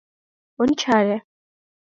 [0.61, 1.17] Ончале.